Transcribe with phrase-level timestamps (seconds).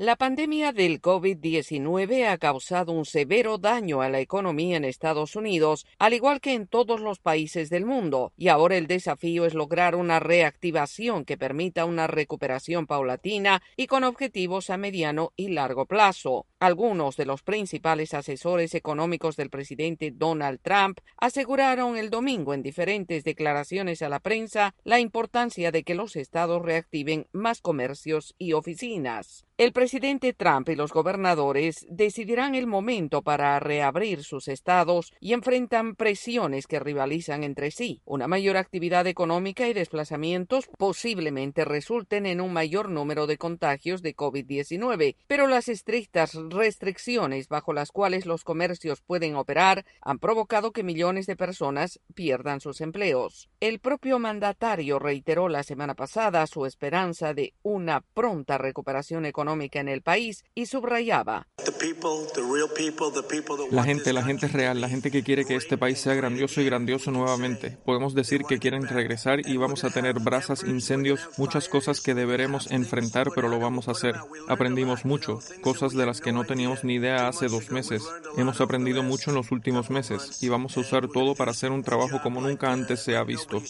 [0.00, 5.84] La pandemia del COVID-19 ha causado un severo daño a la economía en Estados Unidos,
[5.98, 9.94] al igual que en todos los países del mundo, y ahora el desafío es lograr
[9.96, 16.46] una reactivación que permita una recuperación paulatina y con objetivos a mediano y largo plazo.
[16.60, 23.24] Algunos de los principales asesores económicos del presidente Donald Trump aseguraron el domingo en diferentes
[23.24, 29.46] declaraciones a la prensa la importancia de que los estados reactiven más comercios y oficinas.
[29.60, 35.96] El presidente Trump y los gobernadores decidirán el momento para reabrir sus estados y enfrentan
[35.96, 38.00] presiones que rivalizan entre sí.
[38.06, 44.16] Una mayor actividad económica y desplazamientos posiblemente resulten en un mayor número de contagios de
[44.16, 50.82] COVID-19, pero las estrictas restricciones bajo las cuales los comercios pueden operar han provocado que
[50.82, 53.48] millones de personas pierdan sus empleos.
[53.60, 59.88] El propio mandatario reiteró la semana pasada su esperanza de una pronta recuperación económica en
[59.88, 61.48] el país y subrayaba.
[63.70, 66.64] La gente, la gente real, la gente que quiere que este país sea grandioso y
[66.64, 67.78] grandioso nuevamente.
[67.84, 72.70] Podemos decir que quieren regresar y vamos a tener brasas, incendios, muchas cosas que deberemos
[72.70, 74.16] enfrentar, pero lo vamos a hacer.
[74.48, 78.02] Aprendimos mucho, cosas de las que no teníamos ni idea hace dos meses.
[78.36, 81.82] Hemos aprendido mucho en los últimos meses y vamos a usar todo para hacer un
[81.82, 83.62] trabajo como nunca antes se ha visto.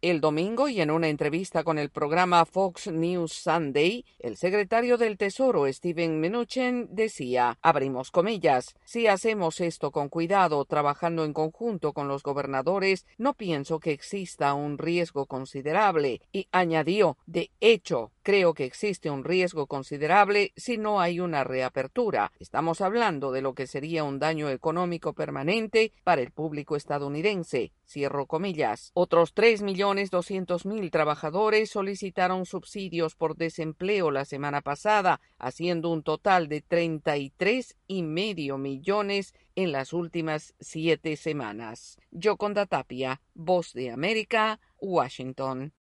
[0.00, 5.18] El domingo y en una entrevista con el programa Fox News Sunday, el secretario del
[5.18, 12.06] Tesoro Steven Mnuchin decía, abrimos comillas, si hacemos esto con cuidado, trabajando en conjunto con
[12.06, 16.20] los gobernadores, no pienso que exista un riesgo considerable.
[16.30, 22.30] Y añadió, de hecho, creo que existe un riesgo considerable si no hay una reapertura.
[22.38, 27.72] Estamos hablando de lo que sería un daño económico permanente para el público estadounidense.
[27.84, 28.90] Cierro comillas.
[28.92, 29.32] Otros
[29.88, 38.02] 3.200.000 trabajadores solicitaron subsidios por desempleo la semana pasada, haciendo un total de 33 y
[38.02, 41.98] medio millones en las últimas siete semanas.
[42.10, 45.72] Yoconda Tapia, Voz de América, Washington.